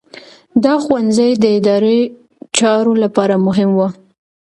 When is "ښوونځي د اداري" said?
0.83-1.99